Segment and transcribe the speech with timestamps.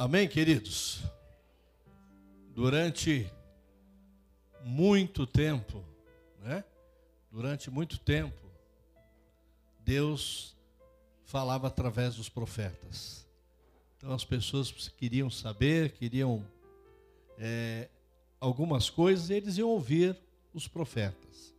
[0.00, 1.02] Amém, queridos?
[2.54, 3.28] Durante
[4.62, 5.84] muito tempo,
[6.38, 6.62] né?
[7.32, 8.48] Durante muito tempo,
[9.80, 10.56] Deus
[11.24, 13.26] falava através dos profetas.
[13.96, 16.46] Então as pessoas queriam saber, queriam
[17.36, 17.88] é,
[18.38, 20.16] algumas coisas, e eles iam ouvir
[20.54, 21.52] os profetas.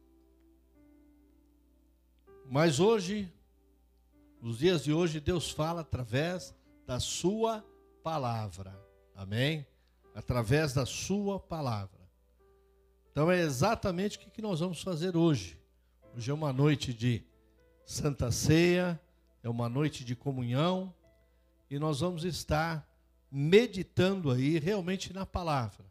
[2.49, 3.30] Mas hoje,
[4.41, 6.55] nos dias de hoje, Deus fala através
[6.88, 7.78] da sua palavra.
[9.16, 9.68] Amém?
[10.16, 12.00] Através da Sua palavra.
[13.12, 15.59] Então é exatamente o que nós vamos fazer hoje.
[16.16, 17.23] Hoje é uma noite de
[17.86, 19.00] Santa Ceia,
[19.44, 20.94] é uma noite de comunhão,
[21.70, 22.88] e nós vamos estar
[23.31, 25.86] meditando aí realmente na palavra.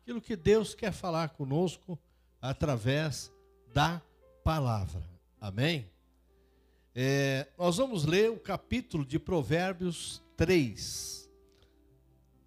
[0.00, 1.98] Aquilo que Deus quer falar conosco
[2.40, 3.30] através
[3.72, 4.02] da
[4.42, 5.02] palavra.
[5.40, 5.88] Amém?
[6.94, 11.21] É, nós vamos ler o capítulo de Provérbios 3.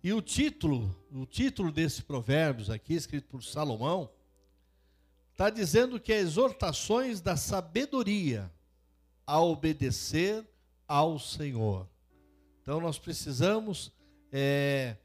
[0.06, 4.08] E o título, o título desse provérbios aqui, escrito por Salomão,
[5.32, 8.54] está dizendo que é exortações da sabedoria
[9.26, 10.48] a obedecer
[10.88, 11.90] ao Senhor.
[12.62, 13.92] Então nós precisamos
[14.32, 14.96] é,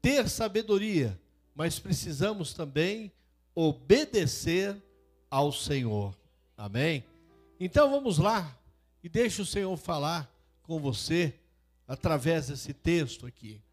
[0.00, 1.20] ter sabedoria,
[1.52, 3.10] mas precisamos também
[3.52, 4.80] obedecer
[5.28, 6.16] ao Senhor.
[6.56, 7.04] Amém?
[7.58, 8.56] Então vamos lá
[9.02, 11.34] e deixe o Senhor falar com você
[11.88, 13.65] através desse texto aqui.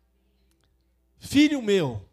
[1.24, 2.06] Filho meu,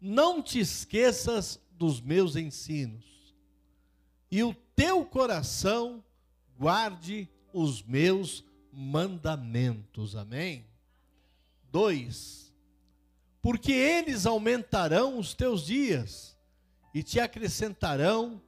[0.00, 3.34] não te esqueças dos meus ensinos,
[4.30, 6.02] e o teu coração
[6.58, 10.16] guarde os meus mandamentos.
[10.16, 10.64] Amém?
[11.70, 12.50] 2.
[13.42, 16.34] Porque eles aumentarão os teus dias
[16.94, 18.40] e te acrescentarão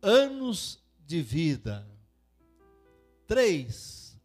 [0.00, 1.84] anos de vida.
[3.26, 4.16] 3.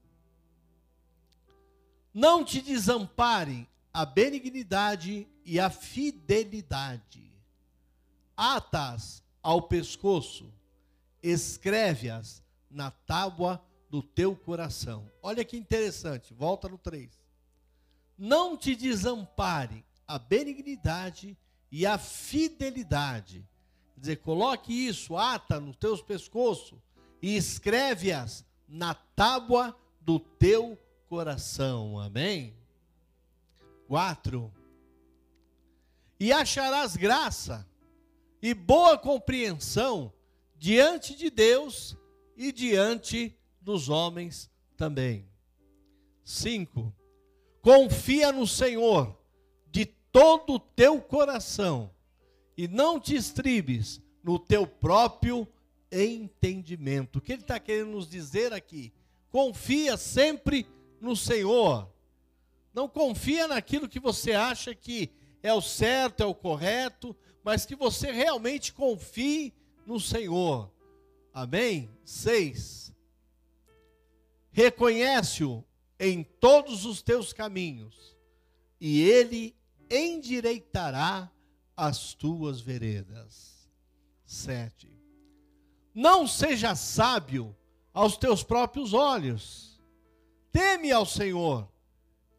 [2.13, 7.31] Não te desamparem a benignidade e a fidelidade.
[8.35, 10.51] Atas ao pescoço,
[11.21, 15.09] escreve-as na tábua do teu coração.
[15.21, 17.11] Olha que interessante, volta no 3.
[18.17, 21.37] Não te desampare a benignidade
[21.71, 23.45] e a fidelidade.
[23.93, 26.81] Quer dizer, coloque isso, ata no teus pescoço
[27.21, 31.99] e escreve-as na tábua do teu coração.
[31.99, 32.55] Amém?
[33.91, 34.49] 4.
[36.17, 37.67] E acharás graça
[38.41, 40.13] e boa compreensão
[40.55, 41.97] diante de Deus
[42.37, 45.27] e diante dos homens também.
[46.23, 46.95] 5.
[47.61, 49.13] Confia no Senhor
[49.69, 51.91] de todo o teu coração
[52.55, 55.45] e não te estribes no teu próprio
[55.91, 57.17] entendimento.
[57.17, 58.93] O que ele está querendo nos dizer aqui?
[59.29, 60.65] Confia sempre
[61.01, 61.91] no Senhor.
[62.73, 65.11] Não confia naquilo que você acha que
[65.43, 69.53] é o certo, é o correto, mas que você realmente confie
[69.85, 70.71] no Senhor.
[71.33, 71.89] Amém?
[72.05, 72.93] 6.
[74.51, 75.63] Reconhece-o
[75.99, 78.17] em todos os teus caminhos,
[78.79, 79.55] e ele
[79.89, 81.31] endireitará
[81.75, 83.69] as tuas veredas.
[84.25, 84.91] 7.
[85.93, 87.55] Não seja sábio
[87.93, 89.81] aos teus próprios olhos.
[90.51, 91.69] Teme ao Senhor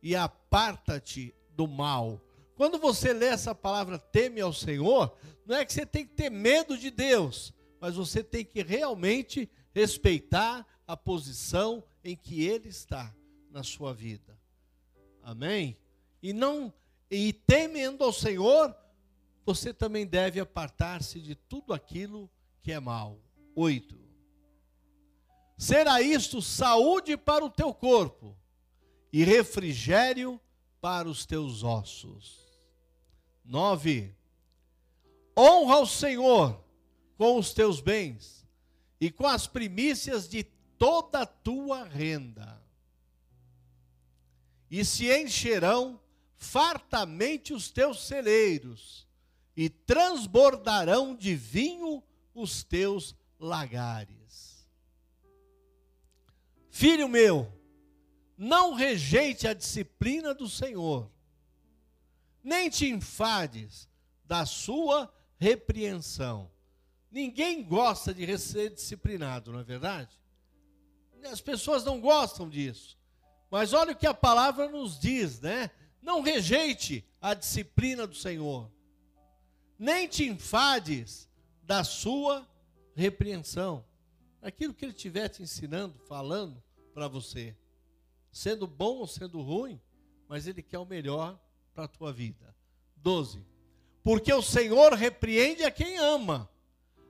[0.02, 2.20] e aparta-te do mal.
[2.56, 6.30] Quando você lê essa palavra teme ao Senhor, não é que você tem que ter
[6.30, 13.14] medo de Deus, mas você tem que realmente respeitar a posição em que ele está
[13.50, 14.38] na sua vida.
[15.22, 15.76] Amém?
[16.22, 16.72] E não
[17.10, 18.74] e temendo ao Senhor,
[19.44, 22.30] você também deve apartar-se de tudo aquilo
[22.62, 23.18] que é mal.
[23.54, 24.00] 8.
[25.58, 28.36] Será isto saúde para o teu corpo
[29.12, 30.40] e refrigério
[30.80, 32.40] para os teus ossos.
[33.44, 34.14] 9.
[35.36, 36.64] Honra o Senhor
[37.16, 38.46] com os teus bens
[39.00, 40.44] e com as primícias de
[40.78, 42.60] toda a tua renda.
[44.70, 46.00] E se encherão
[46.36, 49.06] fartamente os teus celeiros,
[49.56, 52.02] e transbordarão de vinho
[52.34, 54.66] os teus lagares.
[56.70, 57.52] Filho meu,
[58.42, 61.08] não rejeite a disciplina do Senhor,
[62.42, 63.88] nem te enfades
[64.24, 66.50] da sua repreensão.
[67.08, 70.20] Ninguém gosta de ser disciplinado, não é verdade?
[71.30, 72.98] As pessoas não gostam disso.
[73.48, 75.70] Mas olha o que a palavra nos diz, né?
[76.00, 78.68] Não rejeite a disciplina do Senhor,
[79.78, 81.28] nem te enfades
[81.62, 82.44] da sua
[82.96, 83.84] repreensão.
[84.42, 86.60] Aquilo que ele estiver te ensinando, falando
[86.92, 87.56] para você
[88.32, 89.80] sendo bom ou sendo ruim,
[90.26, 91.38] mas Ele quer o melhor
[91.74, 92.56] para a tua vida.
[92.96, 93.44] 12.
[94.02, 96.50] Porque o Senhor repreende a quem ama,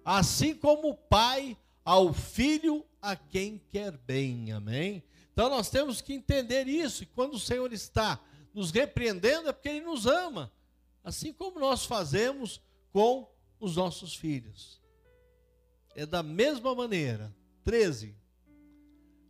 [0.05, 4.53] assim como o pai ao filho a quem quer bem.
[4.53, 5.03] Amém?
[5.33, 7.03] Então nós temos que entender isso.
[7.03, 8.21] E quando o Senhor está
[8.53, 10.53] nos repreendendo, é porque Ele nos ama.
[11.03, 12.61] Assim como nós fazemos
[12.93, 14.81] com os nossos filhos.
[15.95, 17.35] É da mesma maneira.
[17.65, 18.15] 13.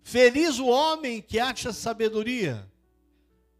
[0.02, 2.68] Feliz o homem que acha sabedoria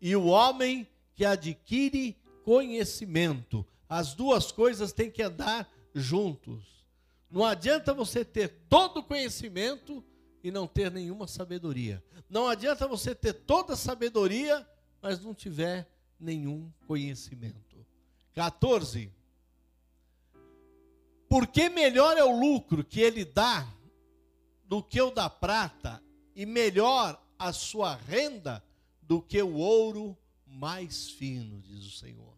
[0.00, 3.66] e o homem que adquire conhecimento.
[3.88, 6.84] As duas coisas têm que andar juntos.
[7.30, 10.04] Não adianta você ter todo o conhecimento
[10.42, 12.02] e não ter nenhuma sabedoria.
[12.28, 14.66] Não adianta você ter toda a sabedoria,
[15.00, 15.88] mas não tiver
[16.18, 17.86] nenhum conhecimento.
[18.34, 19.12] 14.
[21.28, 23.66] Porque melhor é o lucro que ele dá
[24.64, 26.02] do que o da prata,
[26.34, 28.62] e melhor a sua renda
[29.00, 32.36] do que o ouro mais fino, diz o Senhor.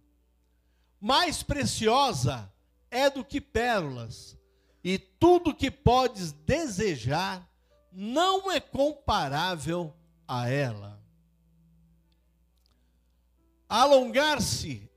[1.01, 2.51] Mais preciosa
[2.91, 4.39] é do que pérolas,
[4.83, 7.49] e tudo que podes desejar
[7.93, 9.95] não é comparável
[10.27, 11.03] a ela.
[13.69, 14.91] Alongar-se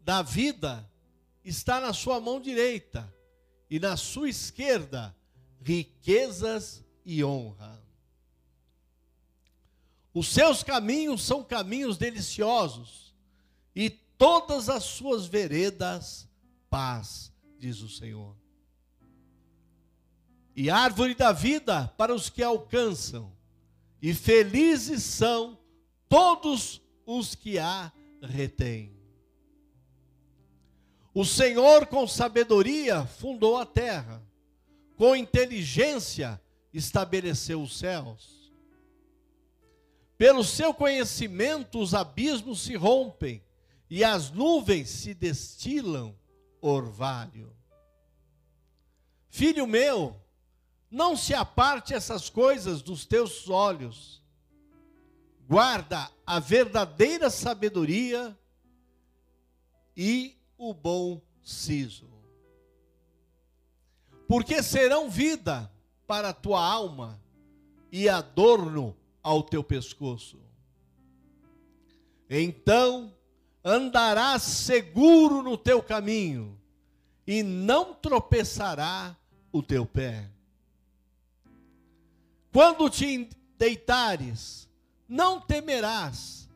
[0.00, 0.88] da vida
[1.44, 3.12] está na sua mão direita,
[3.70, 5.16] e na sua esquerda,
[5.62, 7.82] riquezas e honra.
[10.14, 13.14] Os seus caminhos são caminhos deliciosos,
[13.74, 16.28] e todas as suas veredas,
[16.68, 18.36] paz, diz o Senhor.
[20.54, 23.32] E árvore da vida para os que alcançam,
[24.02, 25.58] e felizes são
[26.08, 27.90] todos os que a
[28.20, 28.94] retêm.
[31.14, 34.22] O Senhor, com sabedoria, fundou a terra,
[34.96, 36.40] com inteligência,
[36.72, 38.52] estabeleceu os céus.
[40.16, 43.42] Pelo seu conhecimento, os abismos se rompem
[43.90, 46.16] e as nuvens se destilam
[46.60, 47.54] orvalho.
[49.28, 50.20] Filho meu,
[50.90, 54.22] não se aparte essas coisas dos teus olhos.
[55.48, 58.38] Guarda a verdadeira sabedoria
[59.96, 62.12] e o bom siso.
[64.28, 65.71] Porque serão vida
[66.12, 67.18] para a tua alma
[67.90, 70.38] e adorno ao teu pescoço.
[72.28, 73.14] Então
[73.64, 76.60] andarás seguro no teu caminho
[77.26, 79.16] e não tropeçará
[79.50, 80.28] o teu pé.
[82.52, 84.68] Quando te deitares,
[85.08, 86.46] não temerás,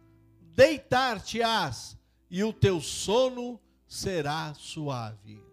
[0.54, 1.96] deitar-te-ás
[2.30, 3.58] e o teu sono
[3.88, 5.45] será suave.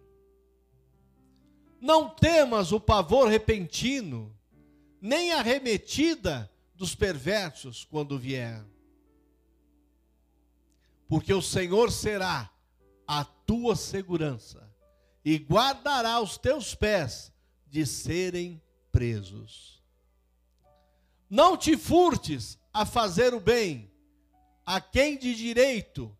[1.84, 4.34] Não temas o pavor repentino,
[5.02, 8.64] nem a remetida dos perversos quando vier.
[11.06, 12.50] Porque o Senhor será
[13.06, 14.66] a tua segurança
[15.22, 17.30] e guardará os teus pés
[17.66, 19.84] de serem presos.
[21.28, 23.92] Não te furtes a fazer o bem,
[24.64, 26.16] a quem de direito,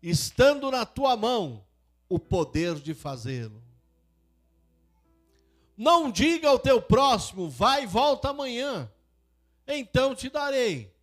[0.00, 1.66] estando na tua mão
[2.08, 3.69] o poder de fazê-lo.
[5.80, 8.90] Não diga ao teu próximo, vai e volta amanhã
[9.72, 10.94] então te darei,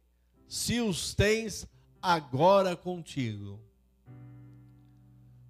[0.48, 1.68] se os tens
[2.02, 3.62] agora contigo.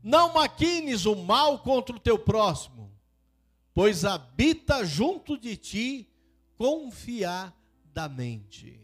[0.03, 2.91] Não maquines o mal contra o teu próximo,
[3.73, 6.09] pois habita junto de ti
[6.57, 8.79] confiadamente.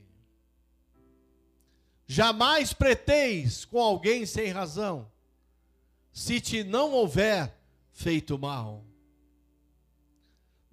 [2.06, 5.10] Jamais preteis com alguém sem razão,
[6.12, 7.56] se te não houver
[7.92, 8.84] feito mal.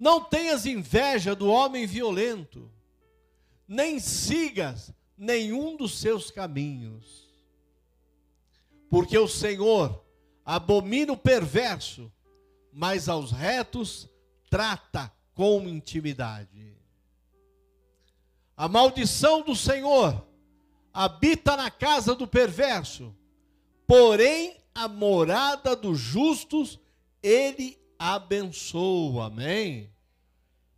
[0.01, 2.71] Não tenhas inveja do homem violento,
[3.67, 7.29] nem sigas nenhum dos seus caminhos.
[8.89, 10.03] Porque o Senhor
[10.43, 12.11] abomina o perverso,
[12.73, 14.09] mas aos retos
[14.49, 16.75] trata com intimidade.
[18.57, 20.25] A maldição do Senhor
[20.91, 23.15] habita na casa do perverso,
[23.85, 26.79] porém a morada dos justos
[27.21, 29.27] ele abençoa.
[29.27, 29.90] Amém?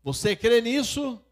[0.04, 1.24] Você crê nisso?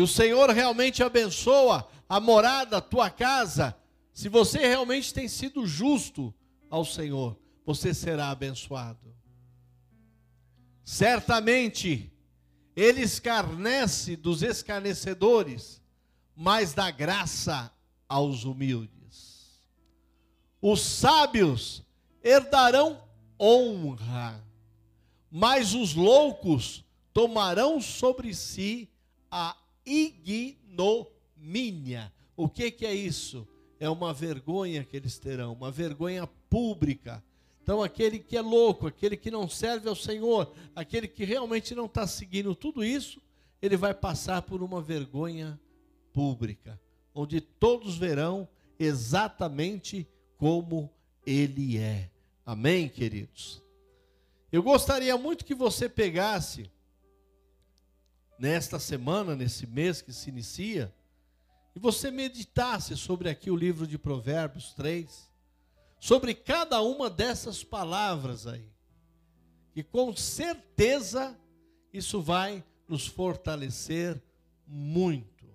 [0.00, 3.76] que o Senhor realmente abençoa a morada, a tua casa,
[4.14, 6.34] se você realmente tem sido justo
[6.70, 9.14] ao Senhor, você será abençoado.
[10.82, 12.10] Certamente,
[12.74, 15.82] ele escarnece dos escarnecedores,
[16.34, 17.70] mas dá graça
[18.08, 19.68] aos humildes.
[20.62, 21.84] Os sábios
[22.24, 23.02] herdarão
[23.38, 24.42] honra,
[25.30, 26.84] mas os loucos
[27.20, 28.88] tomarão sobre si
[29.30, 31.02] a ignomínia.
[32.36, 33.46] O que, que é isso?
[33.80, 37.24] é uma vergonha que eles terão, uma vergonha pública.
[37.62, 41.86] Então, aquele que é louco, aquele que não serve ao Senhor, aquele que realmente não
[41.86, 43.22] está seguindo tudo isso,
[43.60, 45.58] ele vai passar por uma vergonha
[46.12, 46.78] pública,
[47.14, 48.46] onde todos verão
[48.78, 50.90] exatamente como
[51.26, 52.10] ele é.
[52.44, 53.62] Amém, queridos?
[54.52, 56.70] Eu gostaria muito que você pegasse,
[58.40, 60.92] nesta semana, nesse mês que se inicia,
[61.76, 65.30] e você meditasse sobre aqui o livro de Provérbios 3,
[65.98, 68.66] sobre cada uma dessas palavras aí,
[69.76, 71.38] e com certeza
[71.92, 74.20] isso vai nos fortalecer
[74.66, 75.46] muito.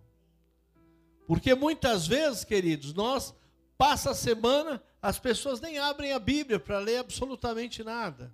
[1.25, 3.33] Porque muitas vezes, queridos, nós
[3.79, 8.33] passa a semana, as pessoas nem abrem a Bíblia para ler absolutamente nada.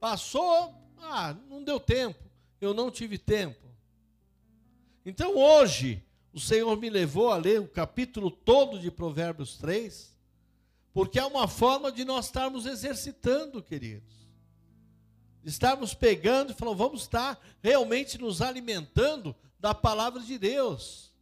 [0.00, 2.23] Passou, ah, não deu tempo,
[2.64, 3.64] eu não tive tempo.
[5.04, 6.02] Então hoje,
[6.32, 10.16] o Senhor me levou a ler o capítulo todo de Provérbios 3,
[10.92, 14.14] porque é uma forma de nós estarmos exercitando, queridos.
[15.44, 21.12] Estarmos pegando e falando, vamos estar realmente nos alimentando da palavra de Deus.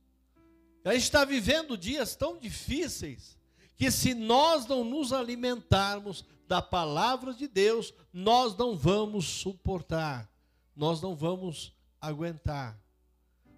[0.84, 3.38] A gente está vivendo dias tão difíceis
[3.76, 10.30] que se nós não nos alimentarmos da palavra de Deus, nós não vamos suportar,
[10.74, 12.78] nós não vamos aguentar.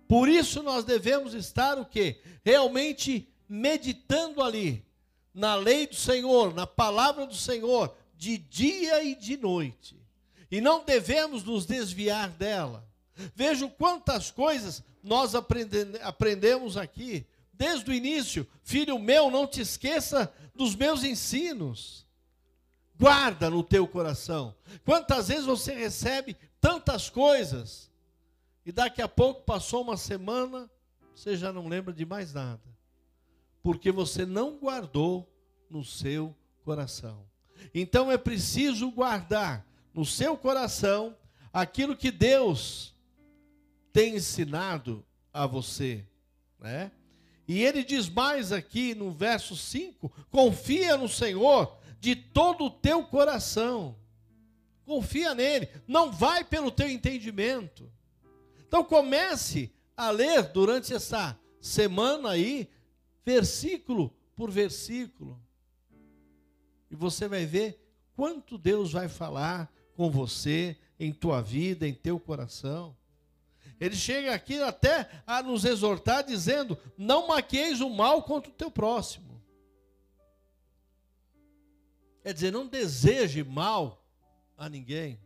[0.09, 2.21] Por isso nós devemos estar o quê?
[2.45, 4.85] Realmente meditando ali
[5.33, 10.01] na lei do Senhor, na palavra do Senhor, de dia e de noite.
[10.51, 12.87] E não devemos nos desviar dela.
[13.35, 17.27] Veja quantas coisas nós aprende, aprendemos aqui.
[17.53, 22.05] Desde o início, filho meu, não te esqueça dos meus ensinos.
[22.99, 24.55] Guarda no teu coração.
[24.85, 27.91] Quantas vezes você recebe tantas coisas
[28.65, 30.71] e daqui a pouco passou uma semana,
[31.15, 32.63] você já não lembra de mais nada.
[33.63, 35.31] Porque você não guardou
[35.69, 37.27] no seu coração.
[37.75, 41.15] Então é preciso guardar no seu coração
[41.53, 42.95] aquilo que Deus
[43.93, 45.05] tem ensinado
[45.35, 46.07] a você,
[46.59, 46.91] né?
[47.47, 53.05] E ele diz mais aqui no verso 5: confia no Senhor de todo o teu
[53.05, 53.99] coração.
[54.85, 57.91] Confia nele, não vai pelo teu entendimento.
[58.67, 62.69] Então comece a ler durante essa semana aí,
[63.25, 65.41] versículo por versículo.
[66.91, 67.81] E você vai ver
[68.15, 72.97] quanto Deus vai falar com você, em tua vida, em teu coração.
[73.81, 78.71] Ele chega aqui até a nos exortar, dizendo: Não maqueis o mal contra o teu
[78.71, 79.43] próximo.
[82.23, 84.04] Quer dizer, não deseje mal
[84.57, 85.21] a ninguém.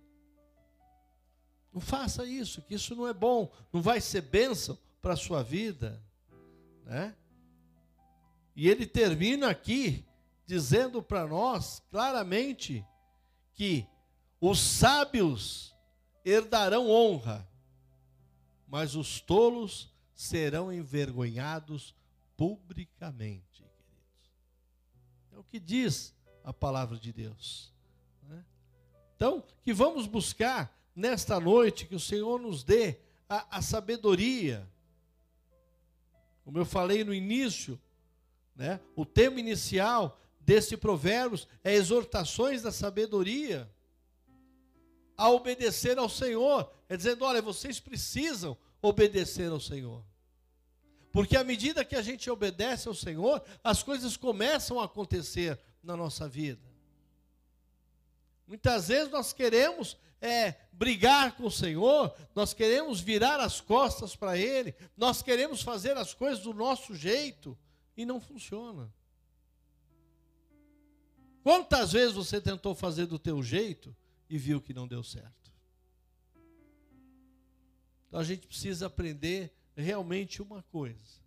[1.72, 5.42] Não faça isso, que isso não é bom, não vai ser bênção para a sua
[5.42, 6.02] vida.
[6.84, 7.14] Né?
[8.56, 10.04] E ele termina aqui
[10.46, 12.84] dizendo para nós claramente
[13.54, 13.86] que
[14.40, 15.76] os sábios
[16.24, 17.48] herdarão honra,
[18.66, 21.94] mas os tolos serão envergonhados
[22.36, 23.64] publicamente.
[25.32, 27.72] É o que diz a palavra de Deus.
[29.18, 32.98] Então, que vamos buscar nesta noite que o Senhor nos dê
[33.28, 34.64] a, a sabedoria.
[36.44, 37.80] Como eu falei no início,
[38.54, 38.78] né?
[38.94, 43.68] o tema inicial desse provérbios é exortações da sabedoria
[45.16, 46.70] a obedecer ao Senhor.
[46.88, 50.04] É dizendo, olha, vocês precisam obedecer ao Senhor.
[51.10, 55.96] Porque à medida que a gente obedece ao Senhor, as coisas começam a acontecer na
[55.96, 56.67] nossa vida.
[58.48, 64.38] Muitas vezes nós queremos é, brigar com o Senhor, nós queremos virar as costas para
[64.38, 67.56] Ele, nós queremos fazer as coisas do nosso jeito
[67.94, 68.90] e não funciona.
[71.42, 73.94] Quantas vezes você tentou fazer do teu jeito
[74.30, 75.52] e viu que não deu certo?
[78.08, 81.20] Então a gente precisa aprender realmente uma coisa: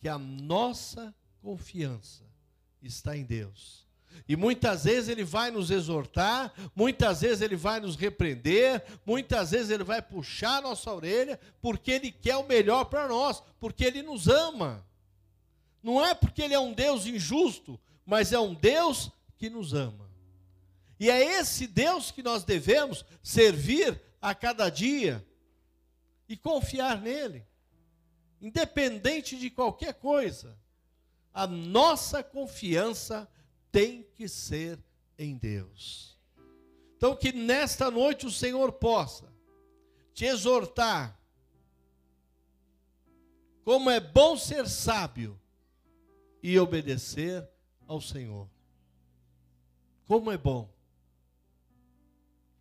[0.00, 2.24] que a nossa confiança
[2.80, 3.86] está em Deus.
[4.28, 9.70] E muitas vezes ele vai nos exortar, muitas vezes ele vai nos repreender, muitas vezes
[9.70, 14.02] ele vai puxar a nossa orelha, porque ele quer o melhor para nós, porque ele
[14.02, 14.86] nos ama.
[15.82, 20.08] Não é porque ele é um Deus injusto, mas é um Deus que nos ama.
[20.98, 25.26] E é esse Deus que nós devemos servir a cada dia
[26.28, 27.44] e confiar nele,
[28.40, 30.56] independente de qualquer coisa.
[31.34, 33.28] A nossa confiança
[33.72, 34.78] tem que ser
[35.18, 36.16] em Deus.
[36.96, 39.32] Então, que nesta noite o Senhor possa
[40.14, 41.18] te exortar,
[43.64, 45.40] como é bom ser sábio,
[46.42, 47.48] e obedecer
[47.86, 48.48] ao Senhor.
[50.06, 50.68] Como é bom.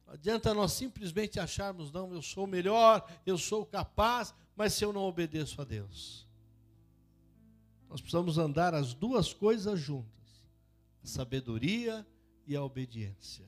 [0.06, 4.94] Não adianta nós simplesmente acharmos, não, eu sou melhor, eu sou capaz, mas se eu
[4.94, 6.28] não obedeço a Deus.
[7.90, 10.21] Nós precisamos andar as duas coisas juntas:
[11.04, 12.06] sabedoria
[12.46, 13.46] e a obediência.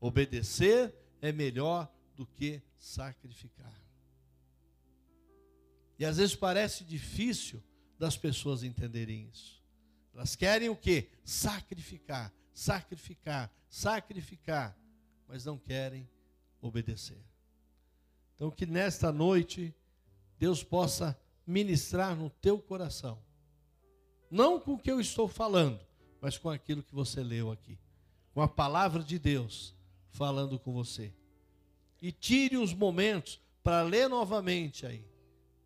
[0.00, 3.74] Obedecer é melhor do que sacrificar.
[5.98, 7.62] E às vezes parece difícil
[7.98, 9.60] das pessoas entenderem isso.
[10.14, 11.10] Elas querem o quê?
[11.24, 14.78] Sacrificar, sacrificar, sacrificar,
[15.26, 16.08] mas não querem
[16.60, 17.20] obedecer.
[18.34, 19.74] Então que nesta noite
[20.38, 23.20] Deus possa ministrar no teu coração.
[24.30, 25.87] Não com o que eu estou falando,
[26.20, 27.78] mas com aquilo que você leu aqui.
[28.32, 29.74] Com a palavra de Deus
[30.10, 31.12] falando com você.
[32.00, 35.04] E tire os momentos para ler novamente aí.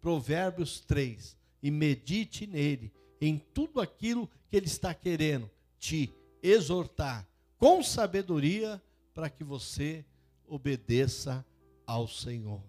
[0.01, 7.83] Provérbios 3 e medite nele, em tudo aquilo que ele está querendo te exortar com
[7.83, 8.83] sabedoria
[9.15, 10.05] para que você
[10.47, 11.47] obedeça
[11.87, 12.63] ao Senhor.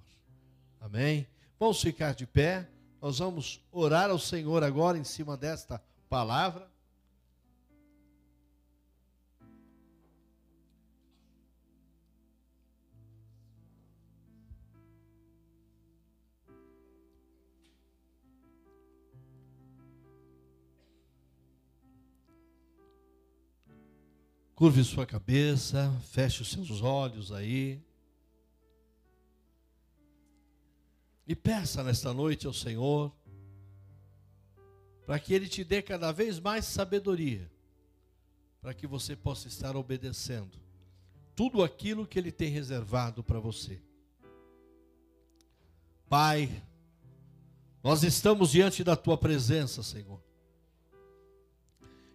[0.80, 1.28] Amém?
[1.60, 2.70] Vamos ficar de pé.
[3.02, 6.70] Nós vamos orar ao Senhor agora em cima desta palavra.
[24.55, 27.81] Curve sua cabeça, feche os seus olhos aí.
[31.27, 33.11] E peça nesta noite ao Senhor,
[35.05, 37.50] para que Ele te dê cada vez mais sabedoria,
[38.61, 40.61] para que você possa estar obedecendo
[41.35, 43.81] tudo aquilo que Ele tem reservado para você.
[46.07, 46.63] Pai,
[47.81, 50.22] nós estamos diante da Tua presença, Senhor.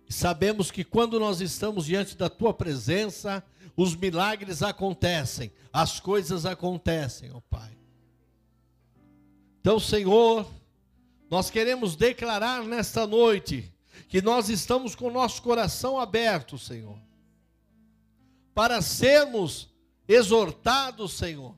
[0.08, 3.44] Sabemos que quando nós estamos diante da tua presença,
[3.76, 7.76] os milagres acontecem, as coisas acontecem, ó Pai.
[9.60, 10.50] Então, Senhor,
[11.30, 13.70] nós queremos declarar nesta noite
[14.08, 16.98] que nós estamos com o nosso coração aberto, Senhor,
[18.54, 19.68] para sermos
[20.08, 21.54] exortados, Senhor,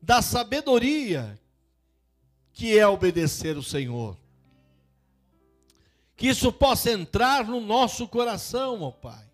[0.00, 1.38] da sabedoria
[2.52, 4.16] que é obedecer o Senhor
[6.16, 9.24] que isso possa entrar no nosso coração, ó Pai.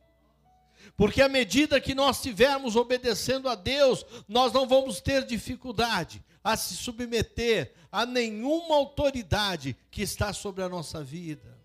[0.97, 6.57] Porque à medida que nós estivermos obedecendo a Deus, nós não vamos ter dificuldade a
[6.57, 11.59] se submeter a nenhuma autoridade que está sobre a nossa vida.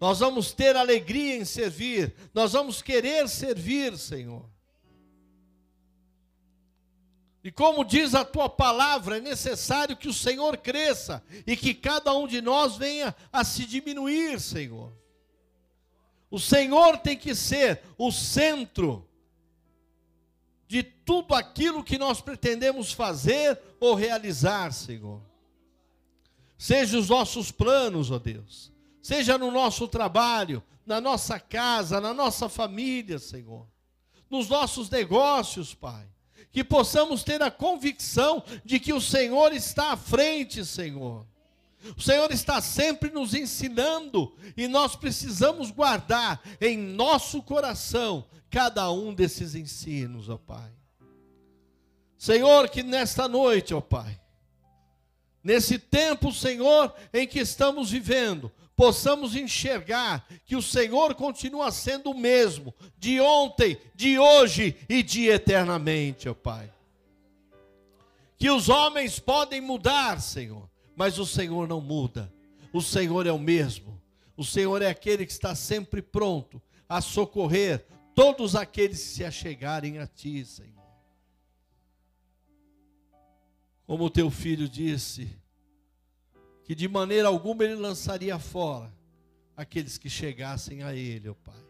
[0.00, 4.51] Nós vamos ter alegria em servir, nós vamos querer servir, Senhor.
[7.44, 12.14] E como diz a tua palavra, é necessário que o Senhor cresça e que cada
[12.14, 14.92] um de nós venha a se diminuir, Senhor.
[16.30, 19.08] O Senhor tem que ser o centro
[20.68, 25.20] de tudo aquilo que nós pretendemos fazer ou realizar, Senhor.
[26.56, 32.48] Seja os nossos planos, ó Deus, seja no nosso trabalho, na nossa casa, na nossa
[32.48, 33.66] família, Senhor,
[34.30, 36.11] nos nossos negócios, Pai
[36.52, 41.26] que possamos ter a convicção de que o Senhor está à frente, Senhor.
[41.96, 49.12] O Senhor está sempre nos ensinando e nós precisamos guardar em nosso coração cada um
[49.12, 50.70] desses ensinos, ó Pai.
[52.16, 54.20] Senhor, que nesta noite, ó Pai,
[55.42, 62.18] nesse tempo, Senhor, em que estamos vivendo, possamos enxergar que o Senhor continua sendo o
[62.18, 66.72] mesmo, de ontem, de hoje e de eternamente, ó Pai.
[68.36, 72.32] Que os homens podem mudar, Senhor, mas o Senhor não muda.
[72.72, 74.00] O Senhor é o mesmo.
[74.36, 79.98] O Senhor é aquele que está sempre pronto a socorrer todos aqueles que se achegarem
[79.98, 80.72] a Ti, Senhor.
[83.86, 85.36] Como o teu filho disse,
[86.64, 88.92] que de maneira alguma ele lançaria fora
[89.56, 91.60] aqueles que chegassem a ele, ó Pai.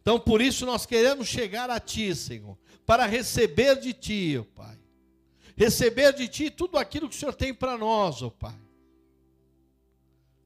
[0.00, 4.78] Então, por isso nós queremos chegar a Ti, Senhor, para receber de Ti, ó Pai.
[5.56, 8.54] Receber de Ti tudo aquilo que o Senhor tem para nós, ó Pai.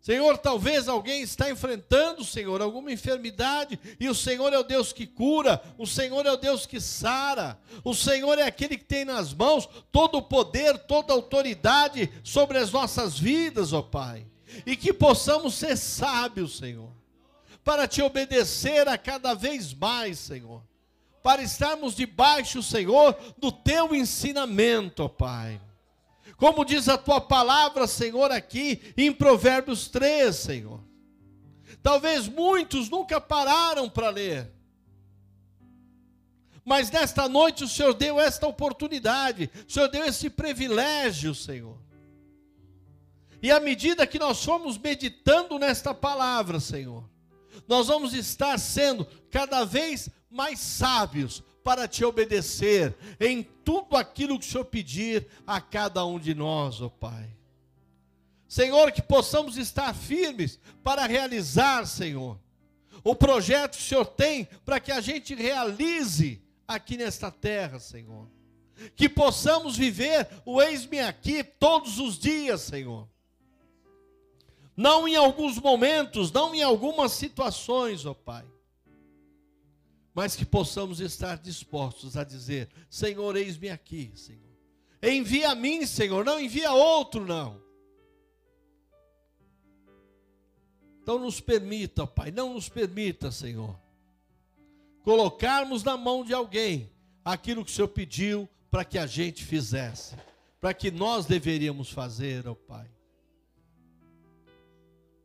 [0.09, 5.07] Senhor, talvez alguém está enfrentando, Senhor, alguma enfermidade, e o Senhor é o Deus que
[5.07, 9.35] cura, o Senhor é o Deus que sara, o Senhor é aquele que tem nas
[9.35, 14.27] mãos todo o poder, toda a autoridade sobre as nossas vidas, ó Pai.
[14.64, 16.88] E que possamos ser sábios, Senhor,
[17.62, 20.62] para te obedecer a cada vez mais, Senhor,
[21.23, 25.61] para estarmos debaixo, Senhor, do teu ensinamento, ó Pai
[26.38, 30.81] Como diz a tua palavra, Senhor, aqui em Provérbios 3, Senhor.
[31.83, 34.48] Talvez muitos nunca pararam para ler.
[36.64, 41.77] Mas nesta noite o Senhor deu esta oportunidade, o Senhor deu esse privilégio, Senhor.
[43.42, 47.03] E à medida que nós formos meditando nesta palavra, Senhor,
[47.66, 54.47] nós vamos estar sendo cada vez mais sábios para te obedecer em tudo aquilo que
[54.47, 57.29] o Senhor pedir a cada um de nós, ó oh Pai.
[58.47, 62.38] Senhor, que possamos estar firmes para realizar, Senhor,
[63.05, 68.27] o projeto que o Senhor tem para que a gente realize aqui nesta terra, Senhor.
[68.97, 73.09] Que possamos viver o eis-me aqui todos os dias, Senhor
[74.79, 78.45] não em alguns momentos, não em algumas situações, ó Pai,
[80.19, 84.51] mas que possamos estar dispostos a dizer: Senhor, eis-me aqui, Senhor.
[85.01, 87.63] Envia a mim, Senhor, não envia outro, não.
[91.01, 93.79] Então nos permita, Pai, não nos permita, Senhor,
[95.05, 96.91] colocarmos na mão de alguém
[97.25, 100.17] aquilo que o Senhor pediu para que a gente fizesse,
[100.61, 102.91] para que nós deveríamos fazer, ó Pai.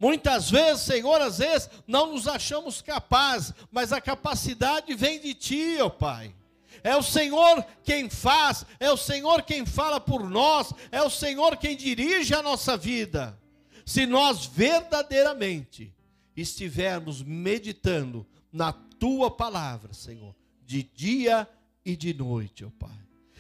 [0.04, 5.78] Muitas vezes, Senhor, às vezes não nos achamos capazes, mas a capacidade vem de Ti,
[5.80, 6.36] ó Pai.
[6.84, 11.56] É o Senhor quem faz, é o Senhor quem fala por nós, é o Senhor
[11.56, 13.40] quem dirige a nossa vida.
[13.86, 15.96] Se nós verdadeiramente
[16.36, 20.36] estivermos meditando na Tua palavra, Senhor,
[20.66, 21.48] de dia
[21.86, 23.00] e de noite, ó Pai.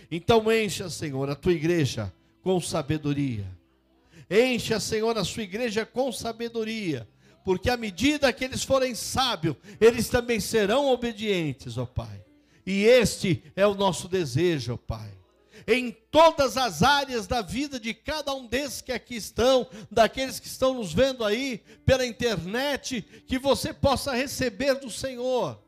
[0.09, 3.45] Então encha, Senhor, a Tua igreja com sabedoria
[4.33, 7.07] Encha, Senhor, a sua igreja com sabedoria,
[7.45, 12.25] porque à medida que eles forem sábios, eles também serão obedientes, ó Pai.
[12.65, 15.11] E este é o nosso desejo, ó Pai.
[15.67, 20.47] Em todas as áreas da vida de cada um desses que aqui estão, daqueles que
[20.47, 25.61] estão nos vendo aí pela internet, que você possa receber do Senhor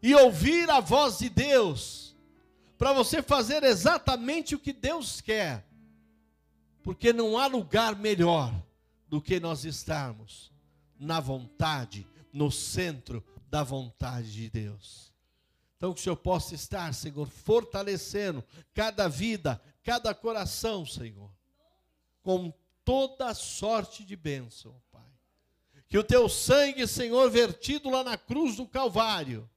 [0.00, 2.16] e ouvir a voz de Deus,
[2.78, 5.68] para você fazer exatamente o que Deus quer
[6.82, 8.52] porque não há lugar melhor
[9.08, 10.52] do que nós estarmos
[10.98, 15.12] na vontade, no centro da vontade de Deus.
[15.76, 21.30] Então, que o Senhor possa estar, Senhor, fortalecendo cada vida, cada coração, Senhor,
[22.22, 22.52] com
[22.84, 25.00] toda sorte de bênção, Pai.
[25.88, 29.48] Que o teu sangue, Senhor, vertido lá na cruz do Calvário,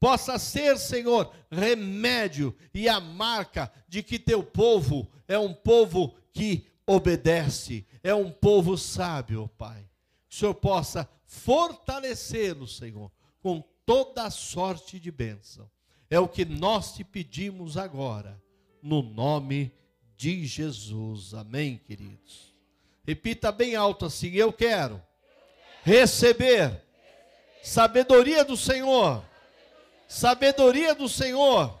[0.00, 6.66] possa ser, Senhor, remédio e a marca de que teu povo é um povo que
[6.84, 9.88] obedece, é um povo sábio, Pai.
[10.28, 15.70] Que o Senhor possa fortalecê-lo, Senhor, com toda sorte de bênção.
[16.10, 18.42] É o que nós te pedimos agora,
[18.82, 19.72] no nome
[20.16, 21.32] de Jesus.
[21.32, 22.52] Amém, queridos.
[23.06, 25.00] Repita bem alto assim: Eu quero
[25.82, 26.82] receber
[27.62, 29.24] sabedoria do Senhor,
[30.08, 31.78] sabedoria do Senhor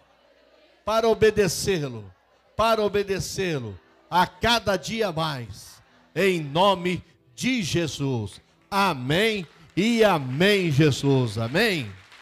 [0.84, 2.10] para obedecê-lo,
[2.56, 3.78] para obedecê-lo
[4.14, 5.82] a cada dia mais,
[6.14, 7.02] em nome
[7.34, 8.40] de Jesus.
[8.70, 9.44] Amém
[9.76, 11.36] e amém, Jesus.
[11.36, 11.90] Amém.